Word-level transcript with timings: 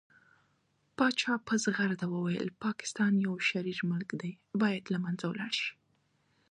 پاچا 0.97 1.33
په 1.47 1.53
ځغرده 1.63 2.05
وويل 2.15 2.47
پاکستان 2.65 3.13
يو 3.25 3.33
شرير 3.49 3.79
ملک 3.91 4.09
دى 4.21 4.31
بايد 4.61 4.83
له 4.93 4.97
منځه 5.05 5.25
ولاړ 5.27 5.51
شي. 5.61 5.71